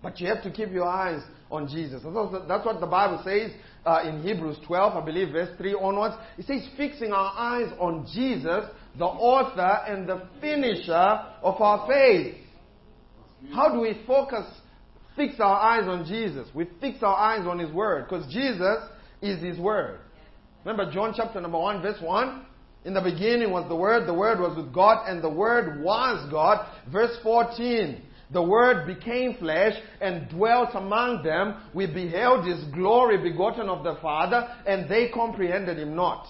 [0.00, 2.02] But you have to keep your eyes on Jesus.
[2.04, 3.50] That's what the Bible says
[3.84, 6.14] uh, in Hebrews 12, I believe, verse 3 onwards.
[6.38, 12.36] It says, fixing our eyes on Jesus, the author and the finisher of our faith.
[13.52, 14.46] How do we focus,
[15.16, 16.48] fix our eyes on Jesus?
[16.54, 18.78] We fix our eyes on His Word, because Jesus
[19.22, 20.00] is His Word.
[20.64, 22.46] Remember John chapter number 1, verse 1?
[22.84, 26.30] In the beginning was the Word, the Word was with God, and the Word was
[26.30, 26.66] God.
[26.90, 28.02] Verse 14
[28.34, 31.56] the Word became flesh and dwelt among them.
[31.72, 36.26] We beheld His glory begotten of the Father, and they comprehended Him not.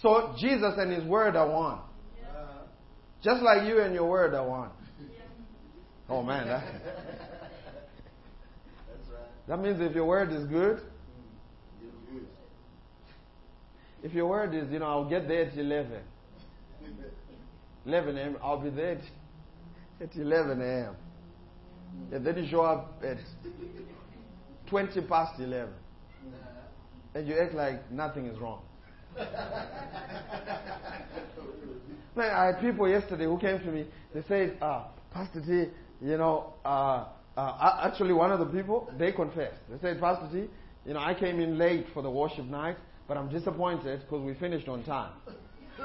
[0.00, 1.78] So Jesus and His Word are one.
[3.22, 4.70] Just like you and your Word are one.
[6.08, 6.62] Oh man,
[9.48, 10.80] that means if your Word is good,
[14.02, 16.00] if your Word is, you know, I'll get there at 11.
[17.86, 19.00] 11 a.m., I'll be there
[20.00, 20.96] at 11 a.m.
[22.12, 23.18] And then you show up at
[24.68, 25.72] 20 past 11.
[27.14, 28.62] And you act like nothing is wrong.
[32.18, 33.86] I had people yesterday who came to me.
[34.14, 35.70] They said, uh, Pastor T,
[36.02, 39.60] you know, uh, uh, actually one of the people, they confessed.
[39.70, 40.48] They said, Pastor T,
[40.86, 42.76] you know, I came in late for the worship night,
[43.08, 45.12] but I'm disappointed because we finished on time.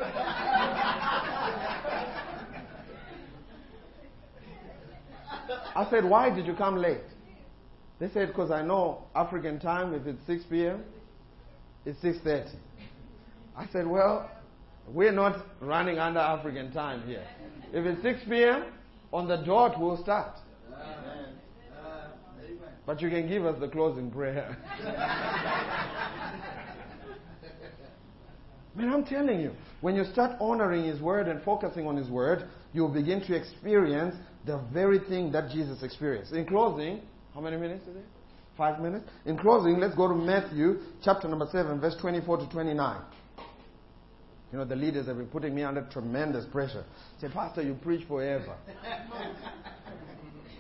[5.76, 7.02] I said, why did you come late?
[8.00, 10.84] They said, because I know African time, if it's 6 p.m.,
[11.86, 12.56] it's 6.30.
[13.56, 14.30] I said, well,
[14.88, 17.26] we're not running under African time here.
[17.74, 18.66] If it's 6 p.m.,
[19.14, 20.38] on the dot we'll start.
[22.92, 24.58] But you can give us the closing prayer.
[28.76, 32.50] Man, I'm telling you, when you start honoring His Word and focusing on His Word,
[32.74, 36.34] you'll begin to experience the very thing that Jesus experienced.
[36.34, 37.00] In closing,
[37.34, 38.04] how many minutes is it?
[38.58, 39.06] Five minutes?
[39.26, 43.02] In closing, let's go to Matthew chapter number 7, verse 24 to 29.
[44.52, 46.84] You know, the leaders have been putting me under tremendous pressure.
[47.22, 48.58] Say, Pastor, you preach forever.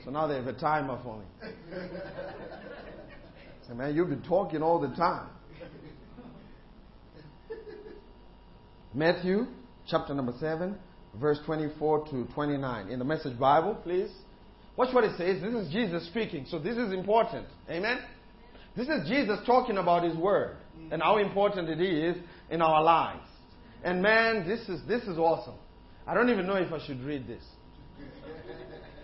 [0.04, 1.26] So now they have a timer for me.
[3.68, 5.30] Say, man, you've been talking all the time.
[8.94, 9.46] Matthew
[9.88, 10.76] chapter number 7,
[11.20, 12.90] verse 24 to 29.
[12.90, 14.10] In the Message Bible, please.
[14.76, 15.42] Watch what it says.
[15.42, 17.48] This is Jesus speaking, so this is important.
[17.70, 18.00] Amen?
[18.76, 20.58] This is Jesus talking about His Word
[20.92, 22.16] and how important it is
[22.50, 23.28] in our lives.
[23.84, 25.56] And man, this is, this is awesome.
[26.08, 27.44] I don't even know if I should read this.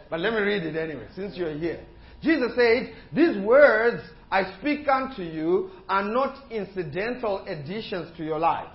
[0.09, 1.83] But let me read it anyway, since you're here.
[2.21, 8.69] Jesus said, These words I speak unto you are not incidental additions to your life.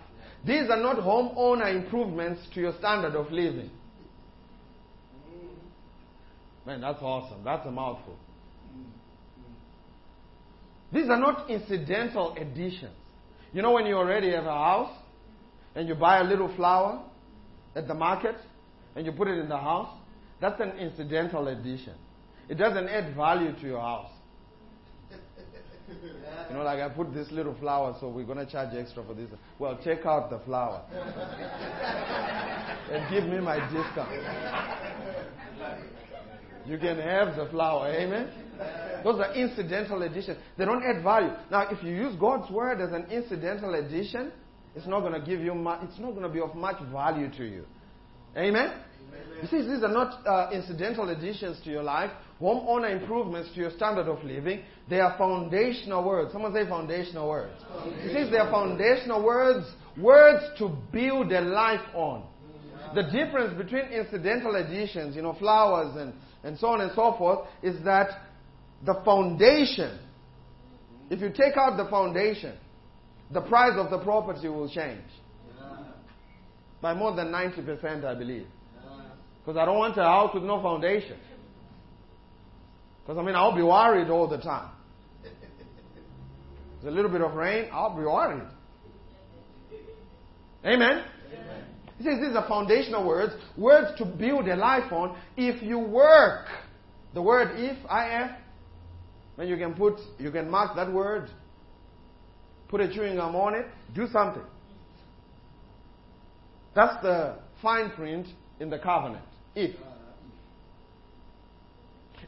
[0.47, 3.71] These are not homeowner improvements to your standard of living.
[6.67, 7.45] Man, that's awesome.
[7.45, 8.17] That's a mouthful.
[10.93, 12.93] These are not incidental additions.
[13.53, 14.97] You know when you already have a house
[15.75, 17.03] and you buy a little flower
[17.75, 18.37] at the market
[18.95, 19.99] and you put it in the house?
[20.43, 21.95] That's an incidental addition.
[22.49, 24.11] It doesn't add value to your house.
[25.89, 29.15] You know, like I put this little flower, so we're going to charge extra for
[29.15, 29.31] this.
[29.61, 30.83] Well, check out the flower.
[32.91, 34.11] and give me my discount.
[36.67, 37.89] You can have the flower.
[37.93, 38.29] Amen?
[39.05, 40.39] Those are incidental additions.
[40.59, 41.31] They don't add value.
[41.53, 44.33] Now, if you use God's word as an incidental addition,
[44.75, 47.31] it's not going to give you much, it's not going to be of much value
[47.37, 47.65] to you.
[48.37, 48.73] Amen?
[49.43, 53.71] You see, these are not uh, incidental additions to your life, homeowner improvements to your
[53.71, 54.63] standard of living.
[54.89, 56.33] They are foundational words.
[56.33, 57.61] Someone say foundational words.
[58.03, 59.67] He says they are foundational words,
[59.99, 62.25] words to build a life on.
[62.95, 66.13] The difference between incidental additions, you know, flowers and,
[66.45, 68.11] and so on and so forth, is that
[68.85, 69.99] the foundation,
[71.11, 72.57] if you take out the foundation,
[73.33, 75.03] the price of the property will change.
[76.81, 78.47] By more than 90%, I believe.
[79.45, 81.19] Because I don't want a house with no foundation.
[83.03, 84.71] Because, I mean, I'll be worried all the time.
[85.23, 88.43] There's a little bit of rain, I'll be worried.
[90.65, 91.05] Amen?
[91.33, 91.65] Amen?
[91.99, 95.17] He says these are foundational words, words to build a life on.
[95.37, 96.47] If you work,
[97.15, 98.31] the word if, I-F,
[99.37, 101.29] then you can put, you can mark that word,
[102.69, 104.43] put a chewing gum on it, do something.
[106.75, 108.27] That's the fine print
[108.61, 109.25] in the covenant.
[109.55, 109.77] If.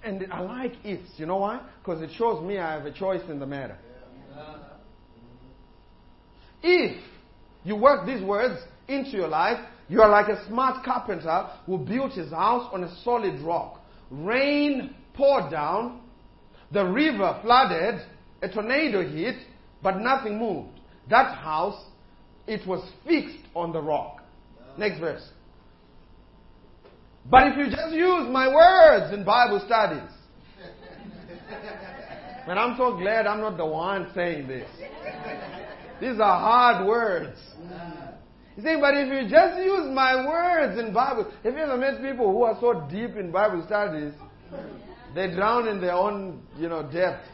[0.03, 1.09] And I like ifs.
[1.17, 1.61] You know why?
[1.83, 3.79] Because it shows me I have a choice in the matter.
[6.63, 7.03] If
[7.63, 9.59] you work these words into your life,
[9.89, 13.81] you are like a smart carpenter who built his house on a solid rock.
[14.11, 16.01] Rain poured down,
[16.73, 18.01] the river flooded,
[18.43, 19.37] a tornado hit,
[19.83, 20.81] but nothing moved.
[21.11, 21.83] That house,
[22.47, 24.23] it was fixed on the rock.
[24.79, 25.27] Next verse.
[27.31, 30.11] But if you just use my words in Bible studies,
[32.47, 34.69] and I'm so glad I'm not the one saying this.
[36.01, 37.39] These are hard words.
[38.57, 42.01] You see, but if you just use my words in Bible, have you ever met
[42.03, 44.13] people who are so deep in Bible studies,
[45.15, 47.27] they drown in their own, you know, depth.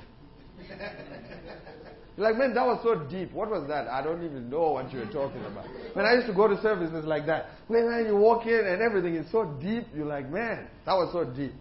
[2.16, 3.32] Like, man, that was so deep.
[3.32, 3.88] What was that?
[3.88, 5.66] I don't even know what you were talking about.
[5.94, 9.14] When I used to go to services like that, when you walk in and everything
[9.14, 11.54] is so deep, you're like, man, that was so deep.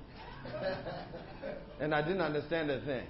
[1.79, 3.05] And I didn't understand a thing.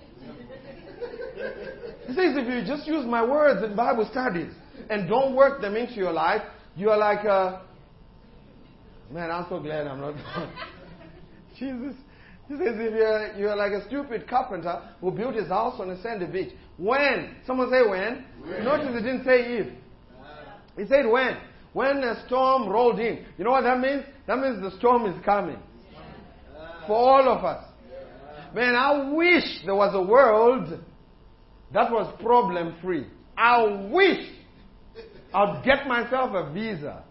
[2.07, 4.53] He says, if you just use my words in Bible studies
[4.89, 6.41] and don't work them into your life,
[6.75, 7.61] you are like a.
[9.11, 10.13] Man, I'm so glad I'm not.
[10.35, 10.49] God.
[11.57, 11.95] Jesus.
[12.47, 16.01] He says, if you're, you're like a stupid carpenter who built his house on a
[16.01, 16.53] sandy beach.
[16.79, 17.35] When?
[17.45, 18.25] Someone say when.
[18.41, 18.63] when?
[18.63, 19.67] Notice it didn't say if.
[20.77, 21.37] He said when.
[21.73, 23.25] When a storm rolled in.
[23.37, 24.03] You know what that means?
[24.27, 25.59] That means the storm is coming.
[26.87, 27.65] For all of us.
[28.55, 30.79] Man, I wish there was a world
[31.71, 33.05] that was problem free.
[33.37, 34.27] I wish
[35.33, 37.03] I'd get myself a visa.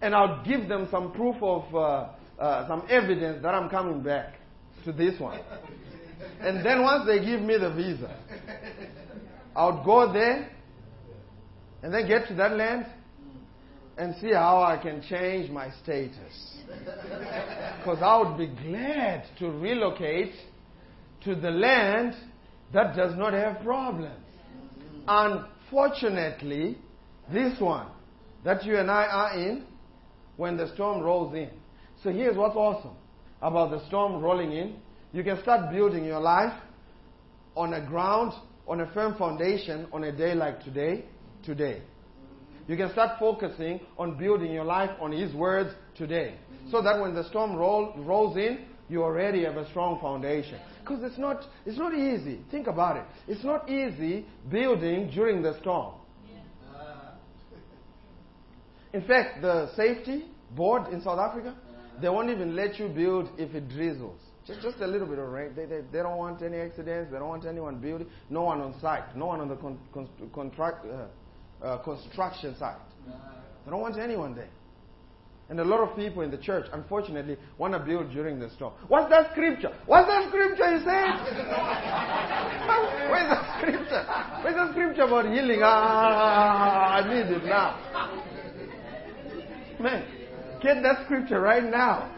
[0.00, 4.34] And I'll give them some proof of, uh, uh, some evidence that I'm coming back
[4.84, 5.40] to this one.
[6.40, 8.16] And then once they give me the visa,
[9.54, 10.50] I would go there
[11.82, 12.86] and then get to that land
[13.96, 16.58] and see how I can change my status.
[17.78, 20.32] Because I would be glad to relocate
[21.24, 22.14] to the land
[22.72, 24.24] that does not have problems.
[25.06, 26.78] Unfortunately,
[27.32, 27.88] this one
[28.44, 29.64] that you and I are in,
[30.36, 31.50] when the storm rolls in.
[32.02, 32.94] So here's what's awesome
[33.42, 34.76] about the storm rolling in
[35.12, 36.52] you can start building your life
[37.56, 38.32] on a ground,
[38.66, 41.04] on a firm foundation on a day like today,
[41.42, 41.82] today.
[42.66, 46.34] You can start focusing on building your life on His words today.
[46.70, 50.60] So that when the storm roll, rolls in, you already have a strong foundation.
[50.80, 52.40] Because it's not, it's not easy.
[52.50, 53.04] Think about it.
[53.26, 55.94] It's not easy building during the storm.
[58.92, 61.54] In fact, the safety board in South Africa,
[62.00, 64.20] they won't even let you build if it drizzles.
[64.48, 65.50] Just, just a little bit of rain.
[65.54, 67.12] They, they, they don't want any accidents.
[67.12, 68.06] They don't want anyone building.
[68.30, 69.14] No one on site.
[69.14, 71.08] No one on the con, con, contract, uh,
[71.64, 72.76] uh, construction site.
[73.06, 74.48] They don't want anyone there.
[75.50, 78.72] And a lot of people in the church, unfortunately, want to build during the storm.
[78.88, 79.70] What's that scripture?
[79.86, 80.84] What's that scripture you said?
[83.10, 84.04] Where's the scripture?
[84.42, 85.60] Where's the scripture about healing?
[85.62, 87.76] Ah, I need it now.
[89.80, 90.04] Man,
[90.62, 92.10] get that scripture right now.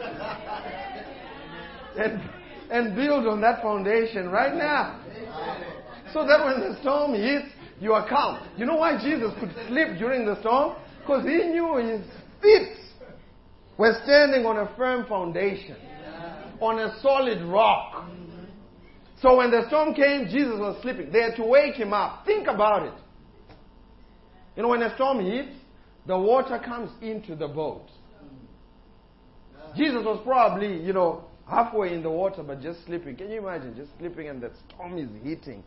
[2.02, 2.20] And,
[2.70, 5.00] and build on that foundation right now.
[6.12, 7.48] So that when the storm hits,
[7.80, 8.46] you are calm.
[8.56, 10.76] You know why Jesus could sleep during the storm?
[11.00, 12.06] Because he knew his
[12.40, 12.76] feet
[13.76, 15.76] were standing on a firm foundation,
[16.60, 18.08] on a solid rock.
[19.20, 21.10] So when the storm came, Jesus was sleeping.
[21.12, 22.24] They had to wake him up.
[22.24, 22.94] Think about it.
[24.56, 25.52] You know, when a storm hits,
[26.06, 27.88] the water comes into the boat.
[29.76, 33.16] Jesus was probably, you know, halfway in the water but just sleeping.
[33.16, 33.74] Can you imagine?
[33.76, 35.62] Just sleeping and the storm is hitting.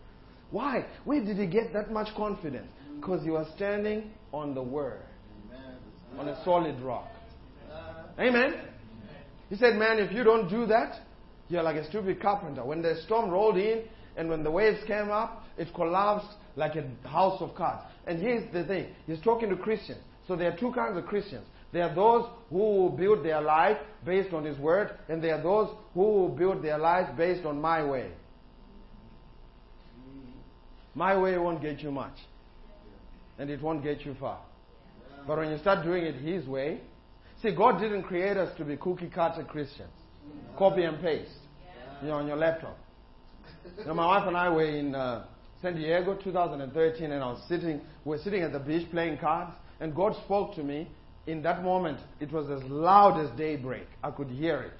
[0.52, 0.86] Why?
[1.04, 2.68] Where did he get that much confidence?
[2.96, 5.02] Because he was standing on the Word,
[6.18, 7.08] on a solid rock.
[8.20, 8.62] Amen?
[9.50, 11.02] He said, Man, if you don't do that,
[11.50, 12.64] you're like a stupid carpenter.
[12.64, 13.84] When the storm rolled in
[14.16, 17.82] and when the waves came up, it collapsed like a house of cards.
[18.06, 20.00] And here's the thing He's talking to Christians.
[20.28, 21.46] So there are two kinds of Christians.
[21.74, 25.76] There are those who build their life based on His Word, and there are those
[25.96, 28.12] who build their life based on my way.
[30.94, 32.16] My way won't get you much.
[33.40, 34.40] And it won't get you far.
[35.26, 36.82] But when you start doing it His way,
[37.42, 39.90] see, God didn't create us to be cookie cutter Christians.
[40.56, 41.32] Copy and paste.
[42.02, 42.78] You know, on your laptop.
[43.80, 45.26] You know, my wife and I were in uh,
[45.64, 49.54] San Diego 2013 and I was sitting, we were sitting at the beach playing cards
[49.80, 50.90] and God spoke to me.
[51.26, 53.88] In that moment, it was as loud as daybreak.
[54.04, 54.74] I could hear it.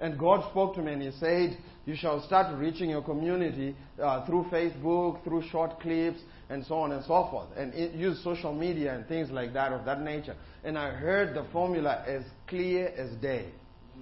[0.00, 4.24] And God spoke to me and He said, You shall start reaching your community uh,
[4.26, 6.20] through Facebook, through short clips,
[6.50, 7.48] and so on and so forth.
[7.56, 10.36] And it, use social media and things like that of that nature.
[10.64, 13.46] And I heard the formula as clear as day.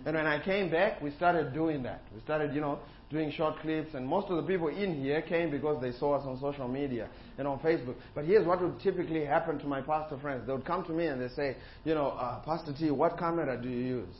[0.05, 2.03] And when I came back, we started doing that.
[2.14, 2.78] We started, you know,
[3.11, 3.95] doing short clips.
[3.95, 7.09] And most of the people in here came because they saw us on social media
[7.39, 7.95] and on Facebook.
[8.15, 10.47] But here's what would typically happen to my pastor friends.
[10.47, 13.61] They would come to me and they say, you know, uh, Pastor T, what camera
[13.61, 14.15] do you use?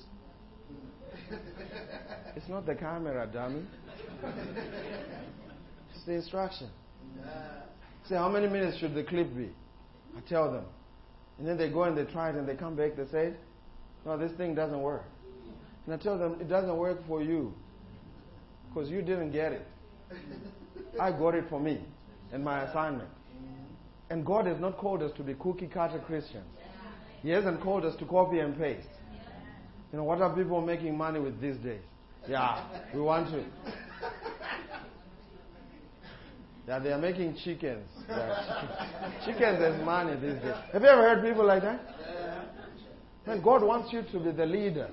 [2.37, 3.63] It's not the camera, dummy.
[5.95, 6.69] It's the instruction.
[8.09, 9.51] Say, how many minutes should the clip be?
[10.17, 10.65] I tell them.
[11.39, 13.33] And then they go and they try it and they come back, they say,
[14.05, 15.05] no, this thing doesn't work.
[15.87, 17.53] And I tell them, it doesn't work for you.
[18.77, 19.67] Because you didn't get it.
[21.01, 21.81] I got it for me
[22.31, 23.09] and my assignment.
[24.11, 26.45] And God has not called us to be cookie cutter Christians.
[27.23, 28.87] He hasn't called us to copy and paste.
[29.91, 31.81] You know, what are people making money with these days?
[32.29, 33.47] Yeah, we want to.
[36.69, 37.89] Yeah, they are making chickens.
[38.11, 40.55] Yeah, chickens has money these days.
[40.75, 41.81] Have you ever heard people like that?
[43.27, 44.91] Man, God wants you to be the leader.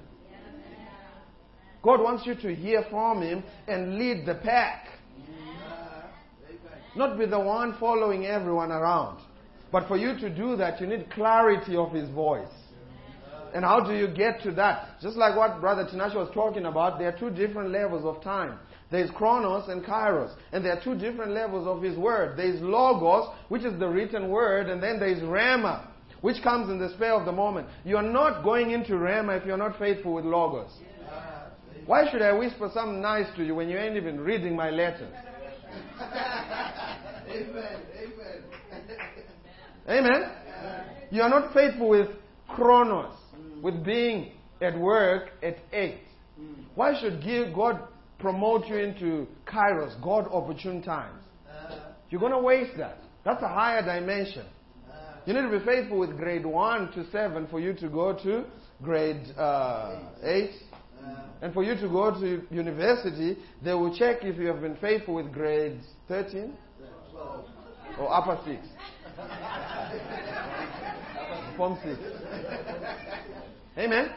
[1.84, 4.88] God wants you to hear from Him and lead the pack.
[6.96, 9.20] Not be the one following everyone around.
[9.72, 12.48] But for you to do that, you need clarity of His voice.
[13.54, 15.00] And how do you get to that?
[15.02, 18.58] Just like what Brother Tinashe was talking about, there are two different levels of time.
[18.90, 20.34] There is Chronos and Kairos.
[20.52, 22.38] And there are two different levels of His Word.
[22.38, 25.88] There is Logos, which is the written Word, and then there is Rhema,
[26.22, 27.68] which comes in the spare of the moment.
[27.84, 30.72] You are not going into Rhema if you're not faithful with Logos.
[31.86, 35.14] Why should I whisper something nice to you when you ain't even reading my letters?
[37.30, 37.82] Amen.
[39.88, 39.90] Amen.
[39.90, 40.32] Amen.
[41.12, 42.08] You are not faithful with
[42.48, 43.16] Chronos
[43.62, 44.32] with being
[44.62, 45.98] at work at 8.
[46.40, 46.56] Mm.
[46.76, 47.24] Why should
[47.54, 47.80] God
[48.20, 51.22] promote you into Kairos, God opportune times?
[51.50, 51.80] Uh,
[52.10, 53.00] You're going to waste that.
[53.26, 54.46] That's a higher dimension.
[54.90, 58.14] Uh, you need to be faithful with grade 1 to 7 for you to go
[58.24, 58.46] to
[58.82, 60.50] grade uh, 8.
[61.42, 65.16] And for you to go to university, they will check if you have been faithful
[65.16, 66.54] with grades 13
[68.00, 68.66] or upper 6.
[71.58, 72.00] Form 6.
[73.78, 74.10] Amen.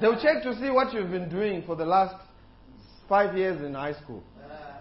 [0.00, 2.14] They'll check to see what you've been doing for the last
[3.08, 4.22] five years in high school.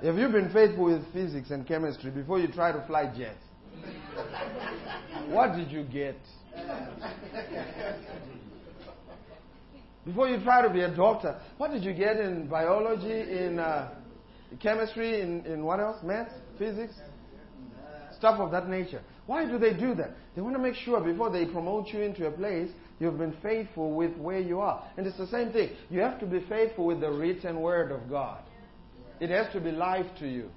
[0.02, 3.38] Have you been faithful with physics and chemistry before you try to fly jets?
[5.30, 6.18] what did you get?
[10.06, 13.94] Before you try to be a doctor, what did you get in biology, in uh,
[14.60, 15.98] chemistry, in, in what else?
[16.04, 16.94] Math, physics?
[18.18, 19.02] Stuff of that nature.
[19.26, 20.12] Why do they do that?
[20.36, 22.70] They want to make sure before they promote you into a place
[23.02, 24.88] You've been faithful with where you are.
[24.96, 25.72] And it's the same thing.
[25.90, 28.44] You have to be faithful with the written word of God.
[29.20, 30.52] It has to be life to you.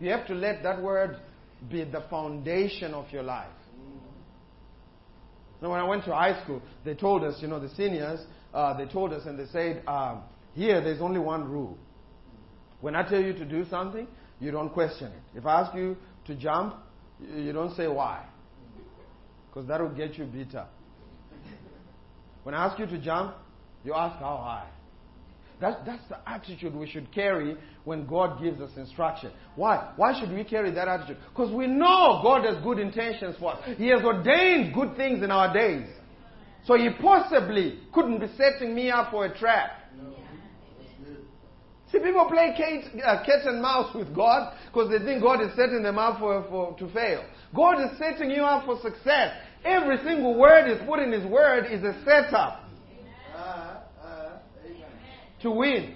[0.00, 1.18] You have to let that word
[1.70, 3.50] be the foundation of your life.
[5.60, 8.20] Now, when I went to high school, they told us, you know, the seniors,
[8.54, 10.22] uh, they told us and they said, um,
[10.54, 11.76] here, there's only one rule.
[12.80, 14.06] When I tell you to do something,
[14.40, 15.38] you don't question it.
[15.38, 15.96] If I ask you
[16.26, 16.74] to jump,
[17.20, 18.24] you don't say why.
[19.48, 20.72] Because that will get you up.
[22.44, 23.34] When I ask you to jump,
[23.84, 24.68] you ask how high.
[25.60, 29.32] That's the attitude we should carry when God gives us instruction.
[29.56, 29.92] Why?
[29.96, 31.16] Why should we carry that attitude?
[31.30, 33.60] Because we know God has good intentions for us.
[33.76, 35.88] He has ordained good things in our days.
[36.64, 39.70] So He possibly couldn't be setting me up for a trap.
[41.90, 45.56] See, people play cat, uh, cat and mouse with God because they think God is
[45.56, 47.24] setting them up for, for, to fail.
[47.56, 49.34] God is setting you up for success.
[49.64, 52.68] Every single word is put in His Word is a setup
[55.40, 55.94] to win.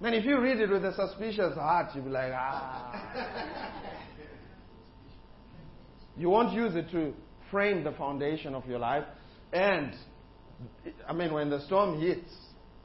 [0.00, 3.70] Man, if you read it with a suspicious heart, you'll be like, ah.
[6.16, 7.14] you won't use it to
[7.50, 9.04] frame the foundation of your life.
[9.52, 9.92] And,
[11.08, 12.30] I mean, when the storm hits,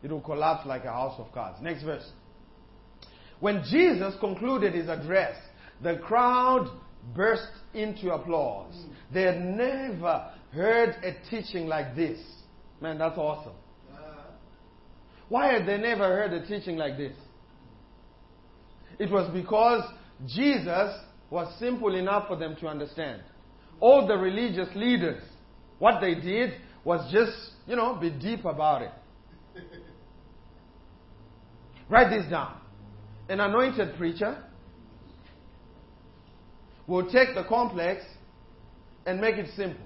[0.04, 1.58] it will collapse like a house of cards.
[1.62, 2.10] Next verse.
[3.40, 5.36] When Jesus concluded his address,
[5.82, 6.70] the crowd
[7.16, 8.74] burst into applause.
[9.14, 12.20] They had never heard a teaching like this.
[12.82, 13.54] Man, that's awesome.
[15.30, 17.16] Why had they never heard a teaching like this?
[18.98, 19.84] It was because
[20.26, 20.94] Jesus
[21.30, 23.22] was simple enough for them to understand.
[23.80, 25.22] All the religious leaders,
[25.80, 26.54] what they did
[26.84, 27.32] was just,
[27.66, 28.92] you know, be deep about it.
[31.90, 32.56] Write this down.
[33.30, 34.44] An anointed preacher
[36.88, 38.04] will take the complex
[39.06, 39.86] and make it simple.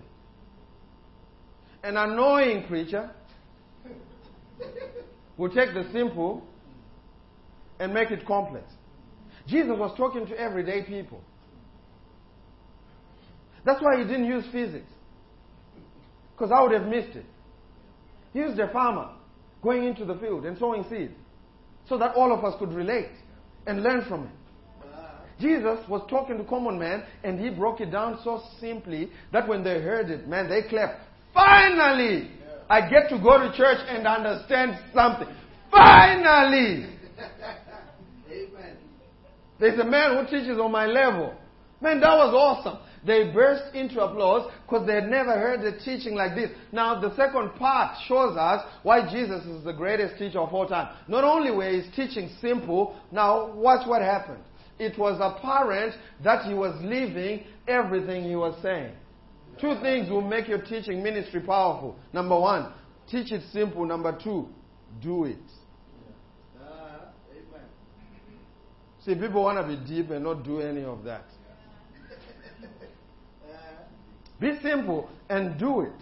[1.84, 3.12] An annoying preacher
[5.38, 6.44] will take the simple
[7.80, 8.66] and make it complex.
[9.48, 11.22] Jesus was talking to everyday people.
[13.66, 14.90] That's why he didn't use physics.
[16.36, 17.26] Because I would have missed it.
[18.34, 19.10] He used a farmer
[19.62, 21.14] going into the field and sowing seeds
[21.88, 23.12] so that all of us could relate
[23.66, 24.32] and learn from him.
[25.40, 29.64] Jesus was talking to common man and he broke it down so simply that when
[29.64, 31.02] they heard it, man, they clapped.
[31.34, 32.30] Finally!
[32.70, 35.28] I get to go to church and understand something.
[35.72, 36.88] Finally!
[38.30, 38.78] Amen.
[39.60, 41.34] There's a man who teaches on my level.
[41.82, 42.80] Man, that was awesome.
[43.06, 46.50] They burst into applause because they had never heard a teaching like this.
[46.72, 50.96] Now, the second part shows us why Jesus is the greatest teacher of all time.
[51.08, 54.44] Not only were his teaching simple, now watch what happened.
[54.80, 58.94] It was apparent that he was living everything he was saying.
[59.60, 61.96] Two things will make your teaching ministry powerful.
[62.12, 62.72] Number one,
[63.10, 63.86] teach it simple.
[63.86, 64.48] Number two,
[65.02, 65.38] do it.
[66.60, 67.06] Uh,
[69.06, 71.26] See, people want to be deep and not do any of that.
[74.44, 75.94] Be simple and do it.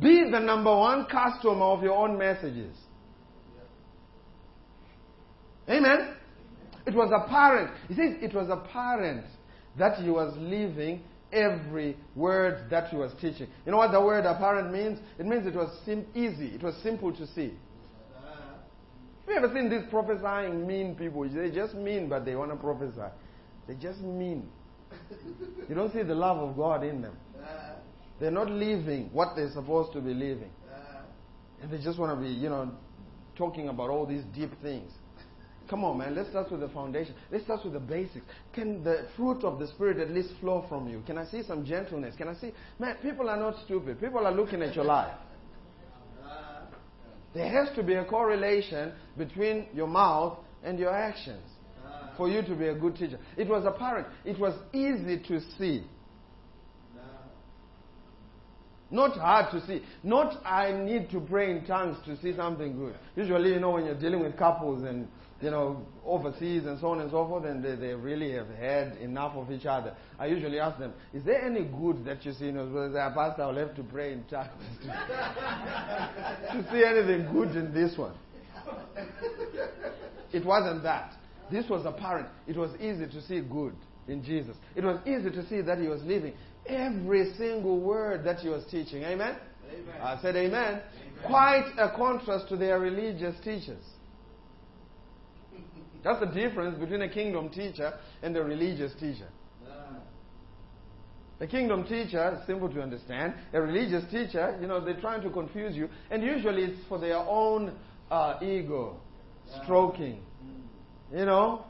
[0.00, 2.74] Be the number one customer of your own messages.
[5.68, 6.14] Amen.
[6.86, 7.72] It was apparent.
[7.88, 9.26] He says it was apparent
[9.78, 13.48] that he was living every word that he was teaching.
[13.66, 14.98] You know what the word apparent means?
[15.18, 17.52] It means it was sim- easy, it was simple to see.
[19.26, 21.28] Have you ever seen these prophesying mean people?
[21.28, 23.12] They just mean, but they want to prophesy.
[23.68, 24.48] They just mean.
[25.68, 27.16] You don't see the love of God in them.
[28.18, 30.50] They're not living what they're supposed to be living.
[31.60, 32.70] And they just want to be, you know,
[33.36, 34.90] talking about all these deep things.
[35.68, 36.14] Come on, man.
[36.14, 37.14] Let's start with the foundation.
[37.30, 38.24] Let's start with the basics.
[38.52, 41.02] Can the fruit of the Spirit at least flow from you?
[41.06, 42.14] Can I see some gentleness?
[42.16, 42.52] Can I see?
[42.78, 44.00] Man, people are not stupid.
[44.00, 45.14] People are looking at your life.
[47.34, 51.44] There has to be a correlation between your mouth and your actions
[52.16, 53.18] for you to be a good teacher.
[53.36, 54.06] It was apparent.
[54.24, 55.84] It was easy to see.
[58.90, 59.82] Not hard to see.
[60.02, 62.94] Not I need to pray in tongues to see something good.
[63.16, 65.08] Usually, you know, when you're dealing with couples and
[65.40, 68.96] you know, overseas and so on and so forth, and they, they really have had
[68.98, 69.94] enough of each other.
[70.18, 72.68] I usually ask them, is there any good that you see in us?
[72.72, 74.50] Well, say, ah, Pastor, I'll have to pray in tongues
[74.82, 78.14] to, to see anything good in this one.
[80.32, 81.12] It wasn't that.
[81.50, 82.28] This was apparent.
[82.46, 83.74] It was easy to see good
[84.08, 84.56] in Jesus.
[84.74, 86.32] It was easy to see that he was living
[86.68, 89.02] every single word that he was teaching.
[89.02, 89.36] Amen?
[89.70, 90.00] amen.
[90.00, 90.80] I said amen.
[90.80, 90.82] amen.
[91.26, 93.82] Quite a contrast to their religious teachers.
[96.06, 99.26] That's the difference between a kingdom teacher and a religious teacher.
[99.68, 99.96] Ah.
[101.40, 103.34] A kingdom teacher is simple to understand.
[103.52, 105.88] A religious teacher, you know, they're trying to confuse you.
[106.10, 107.72] And usually it's for their own
[108.08, 109.00] uh, ego
[109.52, 109.64] ah.
[109.64, 110.20] stroking.
[110.40, 111.18] Hmm.
[111.18, 111.64] You know,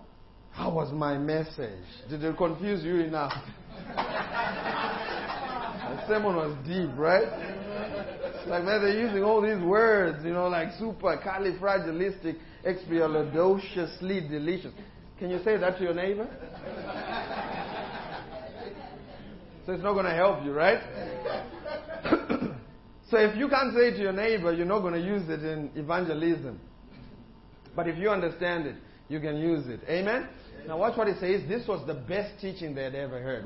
[0.51, 1.85] how was my message?
[2.11, 3.33] Did it confuse you enough?
[5.87, 7.29] that sermon was deep, right?
[8.47, 14.73] It's like, man, they're using all these words, you know, like super califragilistic, expialidociously delicious.
[15.19, 16.29] Can you say that to your neighbor?
[19.65, 20.81] so it's not going to help you, right?
[23.11, 25.43] so if you can't say it to your neighbor, you're not going to use it
[25.43, 26.61] in evangelism.
[27.75, 28.77] But if you understand it,
[29.09, 29.81] you can use it.
[29.89, 30.29] Amen?
[30.67, 31.49] Now watch what it says.
[31.49, 33.45] This was the best teaching they had ever heard.